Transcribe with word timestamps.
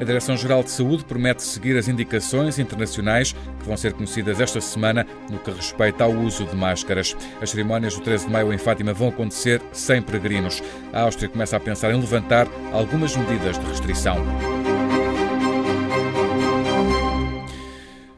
A 0.00 0.04
Direção-Geral 0.04 0.62
de 0.62 0.70
Saúde 0.70 1.04
promete 1.04 1.42
seguir 1.42 1.76
as 1.76 1.88
indicações 1.88 2.58
internacionais 2.58 3.32
que 3.32 3.66
vão 3.66 3.76
ser 3.76 3.94
conhecidas 3.94 4.40
esta 4.40 4.60
semana 4.60 5.06
no 5.30 5.38
que 5.38 5.50
respeita 5.50 6.04
ao 6.04 6.12
uso 6.12 6.44
de 6.44 6.54
máscaras. 6.54 7.16
As 7.40 7.50
cerimónias 7.50 7.94
do 7.94 8.02
13 8.02 8.26
de 8.26 8.32
maio 8.32 8.52
em 8.52 8.58
Fátima 8.58 8.92
vão 8.92 9.08
acontecer 9.08 9.62
sem 9.72 10.02
peregrinos. 10.02 10.62
A 10.92 11.02
Áustria 11.02 11.28
começa 11.28 11.56
a 11.56 11.60
pensar 11.60 11.92
em 11.92 12.00
levantar 12.00 12.46
algumas 12.72 13.16
medidas 13.16 13.58
de 13.58 13.66
restrição. 13.66 14.16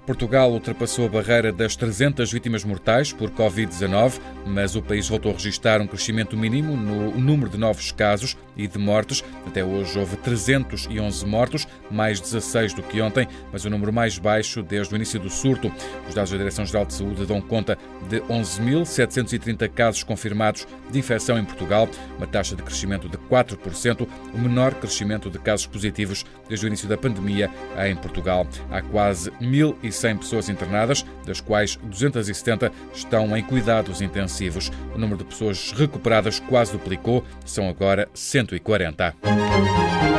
Portugal 0.08 0.50
ultrapassou 0.50 1.04
a 1.04 1.08
barreira 1.10 1.52
das 1.52 1.76
300 1.76 2.32
vítimas 2.32 2.64
mortais 2.64 3.12
por 3.12 3.30
Covid-19, 3.30 4.18
mas 4.46 4.74
o 4.74 4.80
país 4.80 5.06
voltou 5.06 5.32
a 5.32 5.34
registrar 5.34 5.82
um 5.82 5.86
crescimento 5.86 6.34
mínimo 6.34 6.74
no 6.74 7.10
número 7.20 7.50
de 7.50 7.58
novos 7.58 7.92
casos 7.92 8.34
e 8.56 8.66
de 8.66 8.78
mortes. 8.78 9.22
Até 9.46 9.62
hoje 9.62 9.98
houve 9.98 10.16
311 10.16 11.26
mortos, 11.26 11.68
mais 11.90 12.22
16 12.22 12.72
do 12.72 12.82
que 12.82 13.02
ontem, 13.02 13.28
mas 13.52 13.66
o 13.66 13.70
número 13.70 13.92
mais 13.92 14.18
baixo 14.18 14.62
desde 14.62 14.94
o 14.94 14.96
início 14.96 15.20
do 15.20 15.28
surto. 15.28 15.70
Os 16.08 16.14
dados 16.14 16.30
da 16.30 16.38
Direção-Geral 16.38 16.86
de 16.86 16.94
Saúde 16.94 17.26
dão 17.26 17.42
conta 17.42 17.76
de 18.08 18.18
11.730 18.22 19.68
casos 19.68 20.02
confirmados 20.02 20.66
de 20.90 20.98
infecção 20.98 21.38
em 21.38 21.44
Portugal, 21.44 21.86
uma 22.16 22.26
taxa 22.26 22.56
de 22.56 22.62
crescimento 22.62 23.10
de 23.10 23.18
4%, 23.18 24.08
o 24.32 24.38
menor 24.38 24.72
crescimento 24.72 25.28
de 25.28 25.38
casos 25.38 25.66
positivos 25.66 26.24
desde 26.48 26.64
o 26.64 26.68
início 26.68 26.88
da 26.88 26.96
pandemia 26.96 27.50
em 27.86 27.94
Portugal. 27.94 28.46
Há 28.70 28.80
quase 28.80 29.30
1.600 29.32 29.97
100 29.98 30.18
pessoas 30.18 30.48
internadas, 30.48 31.04
das 31.26 31.40
quais 31.40 31.76
270 31.76 32.72
estão 32.94 33.36
em 33.36 33.42
cuidados 33.42 34.00
intensivos. 34.00 34.70
O 34.94 34.98
número 34.98 35.18
de 35.18 35.24
pessoas 35.24 35.72
recuperadas 35.72 36.40
quase 36.40 36.72
duplicou, 36.72 37.24
são 37.44 37.68
agora 37.68 38.08
140. 38.14 40.17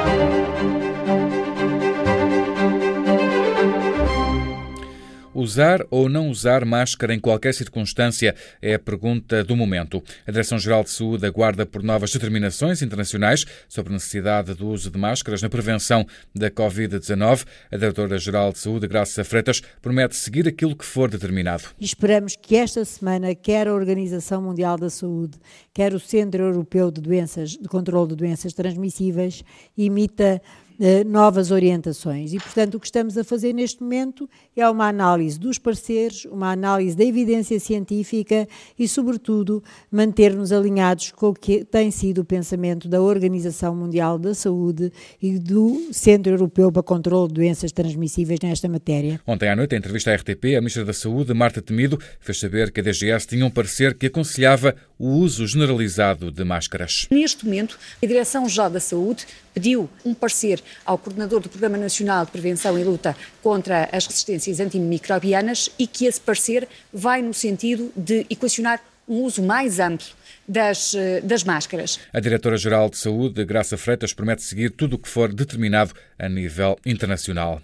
Usar 5.39 5.85
ou 5.89 6.09
não 6.09 6.29
usar 6.29 6.65
máscara 6.65 7.13
em 7.13 7.19
qualquer 7.19 7.53
circunstância 7.53 8.35
é 8.61 8.73
a 8.73 8.79
pergunta 8.79 9.41
do 9.41 9.55
momento. 9.55 10.03
A 10.27 10.31
Direção-Geral 10.31 10.83
de 10.83 10.89
Saúde 10.89 11.25
aguarda 11.25 11.65
por 11.65 11.81
novas 11.81 12.11
determinações 12.11 12.81
internacionais 12.81 13.45
sobre 13.69 13.93
a 13.93 13.93
necessidade 13.93 14.53
do 14.53 14.67
uso 14.67 14.91
de 14.91 14.97
máscaras 14.97 15.41
na 15.41 15.47
prevenção 15.47 16.05
da 16.35 16.51
Covid-19. 16.51 17.45
A 17.71 17.77
Diretora-Geral 17.77 18.51
de 18.51 18.59
Saúde, 18.59 18.85
Graça 18.85 19.23
Freitas, 19.23 19.61
promete 19.81 20.17
seguir 20.17 20.45
aquilo 20.45 20.75
que 20.75 20.83
for 20.83 21.09
determinado. 21.09 21.63
esperamos 21.79 22.35
que 22.35 22.57
esta 22.57 22.83
semana, 22.83 23.33
quer 23.33 23.69
a 23.69 23.73
Organização 23.73 24.41
Mundial 24.41 24.77
da 24.77 24.89
Saúde, 24.89 25.37
quer 25.73 25.93
o 25.93 25.99
Centro 26.01 26.43
Europeu 26.43 26.91
de 26.91 26.99
Doenças, 26.99 27.51
de 27.51 27.69
Controlo 27.69 28.09
de 28.09 28.17
Doenças 28.17 28.51
Transmissíveis, 28.51 29.41
imita 29.77 30.41
eh, 30.79 31.03
novas 31.03 31.51
orientações. 31.51 32.33
E, 32.33 32.37
portanto, 32.37 32.75
o 32.75 32.79
que 32.79 32.85
estamos 32.85 33.17
a 33.17 33.23
fazer 33.23 33.53
neste 33.53 33.83
momento 33.83 34.29
é 34.55 34.67
uma 34.69 34.87
análise 34.87 35.37
dos 35.37 35.57
pareceres, 35.57 36.25
uma 36.25 36.51
análise 36.51 36.95
da 36.95 37.03
evidência 37.03 37.59
científica 37.59 38.47
e, 38.77 38.87
sobretudo, 38.87 39.61
manter-nos 39.91 40.51
alinhados 40.51 41.11
com 41.11 41.29
o 41.29 41.33
que 41.33 41.65
tem 41.65 41.91
sido 41.91 42.21
o 42.21 42.25
pensamento 42.25 42.87
da 42.87 43.01
Organização 43.01 43.75
Mundial 43.75 44.17
da 44.17 44.33
Saúde 44.33 44.91
e 45.21 45.37
do 45.37 45.89
Centro 45.91 46.31
Europeu 46.31 46.71
para 46.71 46.81
Controlo 46.81 47.27
de 47.27 47.33
Doenças 47.33 47.71
Transmissíveis 47.71 48.39
nesta 48.41 48.69
matéria. 48.69 49.19
Ontem 49.27 49.49
à 49.49 49.55
noite, 49.55 49.75
em 49.75 49.79
entrevista 49.79 50.11
à 50.11 50.15
RTP, 50.15 50.55
a 50.55 50.61
Ministra 50.61 50.85
da 50.85 50.93
Saúde, 50.93 51.33
Marta 51.33 51.61
Temido, 51.61 51.99
fez 52.19 52.39
saber 52.39 52.71
que 52.71 52.79
a 52.79 52.83
DGS 52.83 53.27
tinha 53.27 53.45
um 53.45 53.51
parecer 53.51 53.97
que 53.97 54.07
aconselhava 54.07 54.75
o 54.97 55.09
uso 55.09 55.45
generalizado 55.45 56.31
de 56.31 56.43
máscaras. 56.43 57.07
Neste 57.11 57.45
momento, 57.45 57.77
a 58.01 58.05
Direção-Geral 58.05 58.69
da 58.69 58.79
Saúde 58.79 59.25
pediu 59.59 59.89
um 60.05 60.13
parecer 60.13 60.61
ao 60.85 60.97
coordenador 60.97 61.41
do 61.41 61.49
Programa 61.49 61.77
Nacional 61.77 62.25
de 62.25 62.31
Prevenção 62.31 62.79
e 62.79 62.83
Luta 62.83 63.15
contra 63.43 63.89
as 63.91 64.07
Resistências 64.07 64.61
Antimicrobianas 64.61 65.69
e 65.77 65.85
que 65.85 66.05
esse 66.05 66.21
parecer 66.21 66.65
vai 66.93 67.21
no 67.21 67.33
sentido 67.33 67.91
de 67.93 68.25
equacionar 68.29 68.81
um 69.05 69.23
uso 69.23 69.43
mais 69.43 69.79
amplo 69.79 70.07
das, 70.47 70.93
eh, 70.93 71.19
das 71.21 71.43
máscaras. 71.43 71.99
A 72.13 72.19
Diretora-Geral 72.21 72.89
de 72.89 72.97
Saúde, 72.97 73.43
Graça 73.43 73.77
Freitas, 73.77 74.13
promete 74.13 74.43
seguir 74.43 74.69
tudo 74.71 74.95
o 74.95 74.99
que 74.99 75.09
for 75.09 75.33
determinado 75.33 75.93
a 76.17 76.29
nível 76.29 76.79
internacional. 76.85 77.61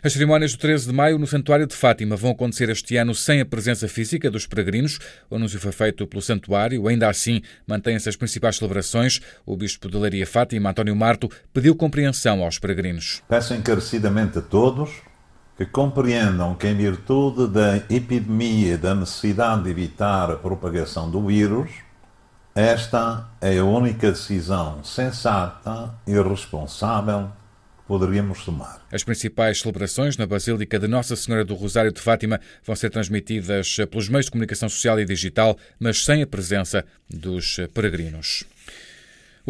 As 0.00 0.12
cerimónias 0.12 0.52
do 0.52 0.58
13 0.58 0.86
de 0.86 0.92
maio 0.92 1.18
no 1.18 1.26
Santuário 1.26 1.66
de 1.66 1.74
Fátima 1.74 2.14
vão 2.14 2.30
acontecer 2.30 2.68
este 2.68 2.96
ano 2.96 3.12
sem 3.16 3.40
a 3.40 3.44
presença 3.44 3.88
física 3.88 4.30
dos 4.30 4.46
peregrinos. 4.46 5.00
O 5.28 5.34
anúncio 5.34 5.58
foi 5.58 5.72
feito 5.72 6.06
pelo 6.06 6.22
Santuário. 6.22 6.86
Ainda 6.86 7.08
assim, 7.08 7.42
mantêm-se 7.66 8.08
as 8.08 8.14
principais 8.14 8.56
celebrações. 8.56 9.20
O 9.44 9.56
Bispo 9.56 9.90
de 9.90 9.96
Leiria 9.96 10.24
Fátima, 10.24 10.70
António 10.70 10.94
Marto, 10.94 11.28
pediu 11.52 11.74
compreensão 11.74 12.44
aos 12.44 12.60
peregrinos. 12.60 13.22
Peço 13.28 13.54
encarecidamente 13.54 14.38
a 14.38 14.42
todos 14.42 14.90
que 15.56 15.66
compreendam 15.66 16.54
que, 16.54 16.68
em 16.68 16.76
virtude 16.76 17.48
da 17.48 17.78
epidemia 17.90 18.74
e 18.74 18.76
da 18.76 18.94
necessidade 18.94 19.64
de 19.64 19.70
evitar 19.70 20.30
a 20.30 20.36
propagação 20.36 21.10
do 21.10 21.26
vírus, 21.26 21.70
esta 22.54 23.26
é 23.40 23.58
a 23.58 23.64
única 23.64 24.12
decisão 24.12 24.84
sensata 24.84 25.92
e 26.06 26.12
responsável 26.12 27.32
poderíamos 27.88 28.44
tomar. 28.44 28.86
As 28.92 29.02
principais 29.02 29.60
celebrações 29.60 30.18
na 30.18 30.26
Basílica 30.26 30.78
de 30.78 30.86
Nossa 30.86 31.16
Senhora 31.16 31.42
do 31.44 31.54
Rosário 31.54 31.90
de 31.90 32.00
Fátima 32.00 32.38
vão 32.62 32.76
ser 32.76 32.90
transmitidas 32.90 33.78
pelos 33.90 34.10
meios 34.10 34.26
de 34.26 34.30
comunicação 34.30 34.68
social 34.68 35.00
e 35.00 35.06
digital, 35.06 35.58
mas 35.80 36.04
sem 36.04 36.22
a 36.22 36.26
presença 36.26 36.84
dos 37.08 37.56
peregrinos. 37.72 38.44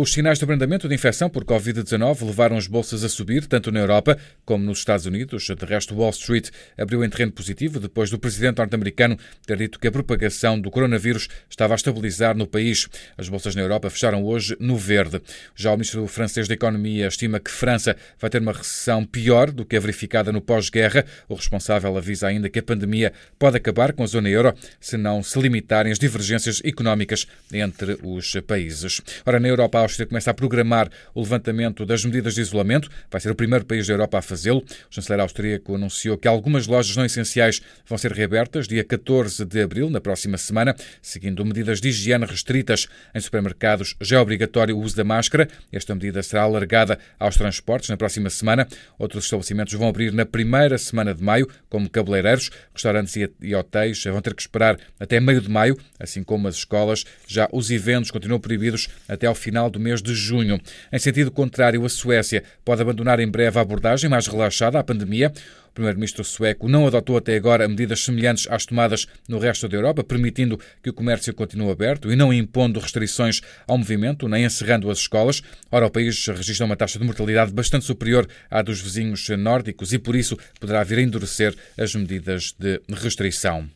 Os 0.00 0.12
sinais 0.12 0.38
de 0.38 0.44
abrandamento 0.44 0.86
de 0.86 0.94
infecção 0.94 1.28
por 1.28 1.44
Covid-19 1.44 2.24
levaram 2.24 2.56
as 2.56 2.68
bolsas 2.68 3.02
a 3.02 3.08
subir, 3.08 3.46
tanto 3.46 3.72
na 3.72 3.80
Europa 3.80 4.16
como 4.44 4.64
nos 4.64 4.78
Estados 4.78 5.06
Unidos. 5.06 5.48
De 5.48 5.66
resto, 5.66 5.92
Wall 5.92 6.10
Street 6.10 6.50
abriu 6.78 7.02
em 7.02 7.10
terreno 7.10 7.32
positivo 7.32 7.80
depois 7.80 8.08
do 8.08 8.16
presidente 8.16 8.58
norte-americano 8.58 9.18
ter 9.44 9.56
dito 9.56 9.80
que 9.80 9.88
a 9.88 9.90
propagação 9.90 10.60
do 10.60 10.70
coronavírus 10.70 11.26
estava 11.50 11.74
a 11.74 11.76
estabilizar 11.76 12.36
no 12.36 12.46
país. 12.46 12.88
As 13.16 13.28
bolsas 13.28 13.56
na 13.56 13.62
Europa 13.62 13.90
fecharam 13.90 14.22
hoje 14.22 14.56
no 14.60 14.76
verde. 14.76 15.20
Já 15.56 15.72
o 15.72 15.74
ministro 15.74 16.06
francês 16.06 16.46
da 16.46 16.54
Economia 16.54 17.08
estima 17.08 17.40
que 17.40 17.50
França 17.50 17.96
vai 18.20 18.30
ter 18.30 18.40
uma 18.40 18.52
recessão 18.52 19.04
pior 19.04 19.50
do 19.50 19.64
que 19.64 19.76
a 19.76 19.80
verificada 19.80 20.30
no 20.30 20.40
pós-guerra. 20.40 21.04
O 21.28 21.34
responsável 21.34 21.96
avisa 21.96 22.28
ainda 22.28 22.48
que 22.48 22.60
a 22.60 22.62
pandemia 22.62 23.12
pode 23.36 23.56
acabar 23.56 23.92
com 23.92 24.04
a 24.04 24.06
zona 24.06 24.28
euro 24.28 24.54
se 24.78 24.96
não 24.96 25.24
se 25.24 25.36
limitarem 25.40 25.90
as 25.90 25.98
divergências 25.98 26.62
económicas 26.64 27.26
entre 27.52 27.98
os 28.00 28.36
países. 28.46 29.00
Ora, 29.26 29.40
na 29.40 29.48
Europa, 29.48 29.87
Áustria 29.88 30.06
começa 30.06 30.30
a 30.30 30.34
programar 30.34 30.90
o 31.14 31.22
levantamento 31.22 31.86
das 31.86 32.04
medidas 32.04 32.34
de 32.34 32.42
isolamento. 32.42 32.90
Vai 33.10 33.20
ser 33.22 33.30
o 33.30 33.34
primeiro 33.34 33.64
país 33.64 33.86
da 33.86 33.94
Europa 33.94 34.18
a 34.18 34.22
fazê-lo. 34.22 34.58
O 34.58 34.94
chanceler 34.94 35.20
austríaco 35.20 35.74
anunciou 35.74 36.18
que 36.18 36.28
algumas 36.28 36.66
lojas 36.66 36.94
não 36.94 37.06
essenciais 37.06 37.62
vão 37.86 37.96
ser 37.96 38.12
reabertas 38.12 38.68
dia 38.68 38.84
14 38.84 39.46
de 39.46 39.62
abril, 39.62 39.88
na 39.88 39.98
próxima 39.98 40.36
semana, 40.36 40.76
seguindo 41.00 41.42
medidas 41.42 41.80
de 41.80 41.88
higiene 41.88 42.26
restritas. 42.26 42.86
Em 43.14 43.20
supermercados 43.20 43.96
já 43.98 44.18
é 44.18 44.20
obrigatório 44.20 44.76
o 44.76 44.80
uso 44.82 44.94
da 44.94 45.04
máscara. 45.04 45.48
Esta 45.72 45.94
medida 45.94 46.22
será 46.22 46.42
alargada 46.42 46.98
aos 47.18 47.36
transportes 47.36 47.88
na 47.88 47.96
próxima 47.96 48.28
semana. 48.28 48.68
Outros 48.98 49.24
estabelecimentos 49.24 49.72
vão 49.72 49.88
abrir 49.88 50.12
na 50.12 50.26
primeira 50.26 50.76
semana 50.76 51.14
de 51.14 51.22
maio, 51.22 51.48
como 51.70 51.88
cabeleireiros, 51.88 52.50
restaurantes 52.74 53.16
e 53.16 53.54
hotéis 53.54 54.04
vão 54.04 54.20
ter 54.20 54.34
que 54.34 54.42
esperar 54.42 54.78
até 55.00 55.18
meio 55.18 55.40
de 55.40 55.48
maio, 55.48 55.78
assim 55.98 56.22
como 56.22 56.46
as 56.46 56.56
escolas. 56.56 57.04
Já 57.26 57.48
os 57.50 57.70
eventos 57.70 58.10
continuam 58.10 58.38
proibidos 58.38 58.88
até 59.08 59.26
ao 59.26 59.34
final 59.34 59.70
do 59.70 59.77
do 59.78 59.80
mês 59.80 60.02
de 60.02 60.12
junho. 60.12 60.60
Em 60.92 60.98
sentido 60.98 61.30
contrário, 61.30 61.84
a 61.84 61.88
Suécia 61.88 62.42
pode 62.64 62.82
abandonar 62.82 63.20
em 63.20 63.28
breve 63.28 63.58
a 63.58 63.62
abordagem 63.62 64.10
mais 64.10 64.26
relaxada 64.26 64.78
à 64.78 64.84
pandemia. 64.84 65.32
O 65.68 65.72
primeiro-ministro 65.78 66.24
sueco 66.24 66.68
não 66.68 66.88
adotou 66.88 67.16
até 67.16 67.36
agora 67.36 67.68
medidas 67.68 68.00
semelhantes 68.00 68.48
às 68.50 68.66
tomadas 68.66 69.06
no 69.28 69.38
resto 69.38 69.68
da 69.68 69.76
Europa, 69.76 70.02
permitindo 70.02 70.58
que 70.82 70.90
o 70.90 70.92
comércio 70.92 71.32
continue 71.32 71.70
aberto 71.70 72.10
e 72.10 72.16
não 72.16 72.32
impondo 72.32 72.80
restrições 72.80 73.40
ao 73.66 73.78
movimento, 73.78 74.26
nem 74.26 74.44
encerrando 74.44 74.90
as 74.90 74.98
escolas. 74.98 75.40
Ora, 75.70 75.86
o 75.86 75.90
país 75.90 76.26
registra 76.26 76.66
uma 76.66 76.76
taxa 76.76 76.98
de 76.98 77.04
mortalidade 77.04 77.52
bastante 77.52 77.84
superior 77.84 78.26
à 78.50 78.60
dos 78.60 78.80
vizinhos 78.80 79.28
nórdicos 79.28 79.92
e, 79.92 79.98
por 79.98 80.16
isso, 80.16 80.36
poderá 80.58 80.82
vir 80.82 80.98
a 80.98 81.02
endurecer 81.02 81.54
as 81.78 81.94
medidas 81.94 82.52
de 82.58 82.80
restrição. 82.90 83.70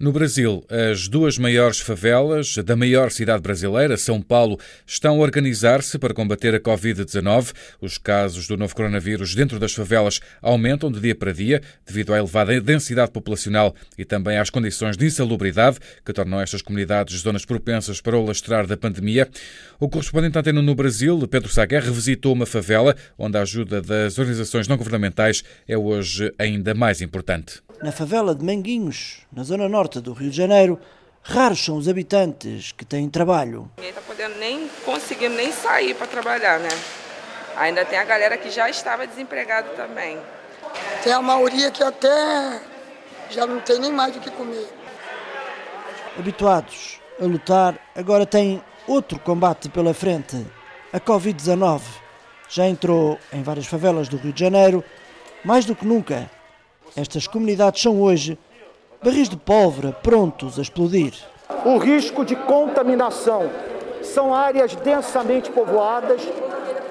No 0.00 0.12
Brasil, 0.12 0.64
as 0.68 1.08
duas 1.08 1.38
maiores 1.38 1.78
favelas 1.78 2.56
da 2.56 2.74
maior 2.74 3.10
cidade 3.10 3.42
brasileira, 3.42 3.96
São 3.96 4.20
Paulo, 4.20 4.58
estão 4.86 5.16
a 5.16 5.18
organizar-se 5.18 5.98
para 5.98 6.14
combater 6.14 6.54
a 6.54 6.60
Covid-19. 6.60 7.52
Os 7.80 7.98
casos 7.98 8.46
do 8.48 8.56
novo 8.56 8.74
coronavírus 8.74 9.34
dentro 9.34 9.58
das 9.58 9.72
favelas 9.72 10.20
aumentam 10.42 10.90
de 10.90 11.00
dia 11.00 11.14
para 11.14 11.32
dia 11.32 11.62
devido 11.86 12.12
à 12.12 12.18
elevada 12.18 12.60
densidade 12.60 13.10
populacional 13.10 13.74
e 13.96 14.04
também 14.04 14.38
às 14.38 14.50
condições 14.50 14.96
de 14.96 15.06
insalubridade 15.06 15.78
que 16.04 16.12
tornam 16.12 16.40
estas 16.40 16.62
comunidades 16.62 17.20
zonas 17.20 17.44
propensas 17.44 18.00
para 18.00 18.16
o 18.16 18.24
lastrar 18.24 18.66
da 18.66 18.76
pandemia. 18.76 19.28
O 19.78 19.88
correspondente 19.88 20.38
antena 20.38 20.62
no 20.62 20.74
Brasil, 20.74 21.18
Pedro 21.28 21.50
Saguer, 21.50 21.82
revisitou 21.82 22.32
uma 22.32 22.46
favela 22.46 22.96
onde 23.18 23.38
a 23.38 23.42
ajuda 23.42 23.80
das 23.80 24.18
organizações 24.18 24.68
não 24.68 24.76
governamentais 24.76 25.42
é 25.68 25.76
hoje 25.76 26.32
ainda 26.38 26.74
mais 26.74 27.00
importante. 27.00 27.62
Na 27.84 27.92
favela 27.92 28.34
de 28.34 28.42
Manguinhos, 28.42 29.18
na 29.30 29.42
zona 29.42 29.68
norte 29.68 30.00
do 30.00 30.14
Rio 30.14 30.30
de 30.30 30.36
Janeiro, 30.38 30.80
raros 31.22 31.62
são 31.62 31.76
os 31.76 31.86
habitantes 31.86 32.72
que 32.72 32.82
têm 32.82 33.10
trabalho. 33.10 33.70
Ninguém 33.76 33.90
está 33.90 34.00
podendo 34.00 34.38
nem 34.38 34.70
conseguindo 34.86 35.34
nem 35.34 35.52
sair 35.52 35.92
para 35.92 36.06
trabalhar, 36.06 36.60
né? 36.60 36.70
Ainda 37.58 37.84
tem 37.84 37.98
a 37.98 38.04
galera 38.04 38.38
que 38.38 38.48
já 38.48 38.70
estava 38.70 39.06
desempregada 39.06 39.68
também. 39.76 40.16
Tem 41.02 41.12
a 41.12 41.20
maioria 41.20 41.70
que 41.70 41.82
até 41.82 42.58
já 43.28 43.46
não 43.46 43.60
tem 43.60 43.78
nem 43.78 43.92
mais 43.92 44.16
o 44.16 44.20
que 44.20 44.30
comer. 44.30 44.66
Habituados 46.18 46.98
a 47.20 47.26
lutar, 47.26 47.78
agora 47.94 48.24
têm 48.24 48.64
outro 48.88 49.18
combate 49.18 49.68
pela 49.68 49.92
frente. 49.92 50.46
A 50.90 50.98
Covid-19 50.98 51.82
já 52.48 52.66
entrou 52.66 53.18
em 53.30 53.42
várias 53.42 53.66
favelas 53.66 54.08
do 54.08 54.16
Rio 54.16 54.32
de 54.32 54.40
Janeiro. 54.40 54.82
Mais 55.44 55.66
do 55.66 55.76
que 55.76 55.84
nunca, 55.84 56.30
estas 56.96 57.26
comunidades 57.26 57.82
são 57.82 58.00
hoje 58.00 58.38
barris 59.02 59.28
de 59.28 59.36
pólvora 59.36 59.92
prontos 59.92 60.58
a 60.58 60.62
explodir. 60.62 61.14
O 61.64 61.76
risco 61.78 62.24
de 62.24 62.36
contaminação 62.36 63.50
são 64.02 64.34
áreas 64.34 64.74
densamente 64.76 65.50
povoadas, 65.50 66.22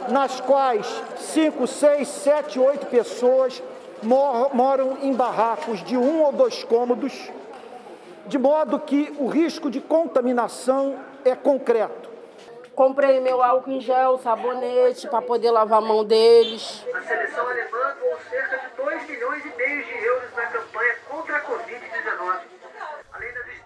nas 0.10 0.42
quais 0.42 0.86
5, 1.18 1.66
6, 1.66 2.08
7, 2.08 2.60
8 2.60 2.86
pessoas 2.88 3.64
moram 4.04 4.98
em 5.02 5.14
barracos 5.14 5.82
de 5.84 5.96
um 5.96 6.24
ou 6.24 6.32
dois 6.34 6.64
cômodos, 6.64 7.14
de 8.28 8.38
modo 8.38 8.80
que 8.80 9.14
o 9.18 9.28
risco 9.28 9.72
de 9.72 9.80
contaminação 9.80 10.98
é 11.24 11.36
concreto. 11.36 12.12
Comprei 12.76 13.20
meu 13.20 13.42
álcool 13.42 13.72
em 13.72 13.80
gel, 13.80 14.18
sabonete 14.18 15.08
para 15.08 15.22
poder 15.22 15.52
lavar 15.52 15.78
a 15.78 15.82
mão 15.82 16.04
deles. 16.04 16.84
A 16.94 17.02
seleção 17.02 17.48
alemã 17.48 17.96
doou 18.00 18.18
cerca 18.30 18.58
de 18.58 18.84
2 18.84 19.10
milhões 19.10 19.46
e 19.46 19.56
meio 19.56 19.86
de 19.86 20.06
euros 20.06 20.34
na 20.36 20.46
campanha 20.48 20.96
contra 21.08 21.38
a 21.38 21.42
Covid-19. 21.42 22.40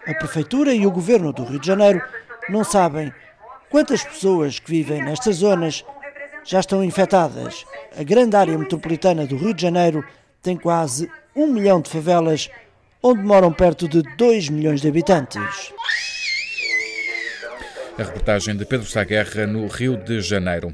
A 0.06 0.07
Prefeitura 0.18 0.74
e 0.74 0.84
o 0.86 0.90
Governo 0.90 1.32
do 1.32 1.44
Rio 1.44 1.60
de 1.60 1.66
Janeiro 1.66 2.02
não 2.48 2.64
sabem 2.64 3.12
quantas 3.70 4.02
pessoas 4.02 4.58
que 4.58 4.70
vivem 4.70 5.02
nestas 5.02 5.36
zonas 5.36 5.84
já 6.44 6.60
estão 6.60 6.82
infectadas. 6.82 7.64
A 7.96 8.02
grande 8.02 8.34
área 8.34 8.58
metropolitana 8.58 9.26
do 9.26 9.36
Rio 9.36 9.54
de 9.54 9.62
Janeiro 9.62 10.04
tem 10.42 10.56
quase 10.56 11.10
um 11.36 11.46
milhão 11.46 11.80
de 11.80 11.90
favelas, 11.90 12.50
onde 13.02 13.22
moram 13.22 13.52
perto 13.52 13.88
de 13.88 14.02
2 14.16 14.48
milhões 14.48 14.80
de 14.80 14.88
habitantes. 14.88 15.72
A 17.96 18.02
reportagem 18.02 18.56
de 18.56 18.64
Pedro 18.64 18.86
Saguerra 18.86 19.46
no 19.46 19.66
Rio 19.66 19.96
de 19.96 20.20
Janeiro. 20.20 20.72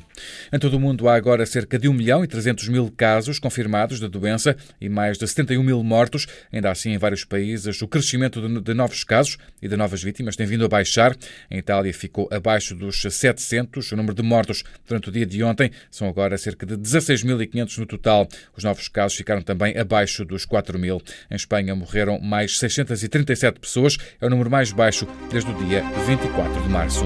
Em 0.52 0.58
todo 0.58 0.74
o 0.74 0.80
mundo 0.80 1.08
há 1.08 1.14
agora 1.14 1.44
cerca 1.46 1.78
de 1.78 1.88
1 1.88 1.92
milhão 1.92 2.24
e 2.24 2.26
300 2.26 2.68
mil 2.68 2.92
casos 2.96 3.38
confirmados 3.38 4.00
da 4.00 4.08
doença 4.08 4.56
e 4.80 4.88
mais 4.88 5.18
de 5.18 5.26
71 5.26 5.62
mil 5.62 5.82
mortos. 5.82 6.26
Ainda 6.52 6.70
assim, 6.70 6.90
em 6.90 6.98
vários 6.98 7.24
países, 7.24 7.80
o 7.82 7.88
crescimento 7.88 8.40
de 8.60 8.74
novos 8.74 9.04
casos 9.04 9.36
e 9.60 9.68
de 9.68 9.76
novas 9.76 10.02
vítimas 10.02 10.36
tem 10.36 10.46
vindo 10.46 10.64
a 10.64 10.68
baixar. 10.68 11.16
Em 11.50 11.58
Itália 11.58 11.92
ficou 11.92 12.28
abaixo 12.30 12.74
dos 12.74 13.00
700. 13.00 13.92
O 13.92 13.96
número 13.96 14.14
de 14.14 14.22
mortos 14.22 14.64
durante 14.86 15.08
o 15.08 15.12
dia 15.12 15.26
de 15.26 15.42
ontem 15.42 15.70
são 15.90 16.08
agora 16.08 16.36
cerca 16.38 16.66
de 16.66 16.76
16.500 16.76 17.78
no 17.78 17.86
total. 17.86 18.28
Os 18.56 18.64
novos 18.64 18.88
casos 18.88 19.16
ficaram 19.16 19.42
também 19.42 19.76
abaixo 19.76 20.24
dos 20.24 20.44
4 20.44 20.78
mil. 20.78 21.00
Em 21.30 21.36
Espanha 21.36 21.74
morreram 21.74 22.20
mais 22.20 22.58
637 22.58 23.60
pessoas. 23.60 23.96
É 24.20 24.26
o 24.26 24.30
número 24.30 24.50
mais 24.50 24.72
baixo 24.72 25.06
desde 25.30 25.50
o 25.50 25.54
dia 25.64 25.82
24 26.06 26.62
de 26.62 26.68
março. 26.68 27.04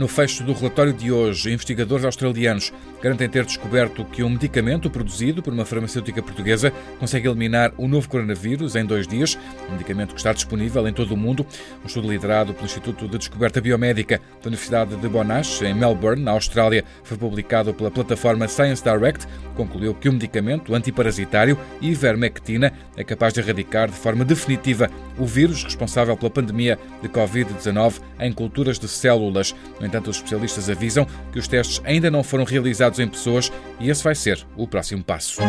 No 0.00 0.08
fecho 0.08 0.42
do 0.42 0.54
relatório 0.54 0.94
de 0.94 1.12
hoje, 1.12 1.52
investigadores 1.52 2.06
australianos 2.06 2.72
garantem 3.02 3.28
ter 3.28 3.44
descoberto 3.44 4.02
que 4.02 4.22
um 4.22 4.30
medicamento 4.30 4.88
produzido 4.88 5.42
por 5.42 5.52
uma 5.52 5.66
farmacêutica 5.66 6.22
portuguesa 6.22 6.72
consegue 6.98 7.28
eliminar 7.28 7.74
o 7.76 7.86
novo 7.86 8.08
coronavírus 8.08 8.76
em 8.76 8.84
dois 8.86 9.06
dias, 9.06 9.38
um 9.68 9.72
medicamento 9.72 10.14
que 10.14 10.20
está 10.20 10.32
disponível 10.32 10.88
em 10.88 10.92
todo 10.94 11.12
o 11.12 11.18
mundo. 11.18 11.46
Um 11.84 11.86
estudo 11.86 12.10
liderado 12.10 12.54
pelo 12.54 12.64
Instituto 12.64 13.06
de 13.06 13.18
Descoberta 13.18 13.60
Biomédica 13.60 14.22
da 14.42 14.48
Universidade 14.48 14.96
de 14.96 15.06
Monash, 15.06 15.60
em 15.60 15.74
Melbourne, 15.74 16.22
na 16.22 16.30
Austrália, 16.30 16.82
foi 17.04 17.18
publicado 17.18 17.74
pela 17.74 17.90
plataforma 17.90 18.48
Science 18.48 18.82
Direct, 18.82 19.26
concluiu 19.54 19.92
que 19.92 20.08
o 20.08 20.12
medicamento 20.14 20.74
antiparasitário 20.74 21.58
ivermectina 21.78 22.72
é 22.96 23.04
capaz 23.04 23.34
de 23.34 23.40
erradicar 23.40 23.90
de 23.90 23.96
forma 23.96 24.24
definitiva 24.24 24.90
o 25.18 25.26
vírus 25.26 25.62
responsável 25.62 26.16
pela 26.16 26.30
pandemia 26.30 26.78
de 27.02 27.08
Covid-19 27.10 28.00
em 28.18 28.32
culturas 28.32 28.78
de 28.78 28.88
células. 28.88 29.54
No 29.78 29.89
entanto, 29.90 30.08
os 30.08 30.16
especialistas 30.16 30.70
avisam 30.70 31.06
que 31.32 31.38
os 31.38 31.48
testes 31.48 31.80
ainda 31.84 32.10
não 32.10 32.22
foram 32.22 32.44
realizados 32.44 32.98
em 33.00 33.08
pessoas 33.08 33.52
e 33.78 33.90
esse 33.90 34.04
vai 34.04 34.14
ser 34.14 34.46
o 34.56 34.66
próximo 34.66 35.02
passo. 35.02 35.40